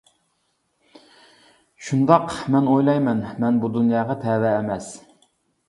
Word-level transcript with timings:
-شۇنداق 0.95 2.33
مەن 2.57 2.71
ئويلايمەن 2.73 3.23
مەن 3.45 3.63
بۇ 3.67 3.73
دۇنياغا 3.79 4.19
تەۋە 4.27 4.57
ئەمەس. 4.59 4.93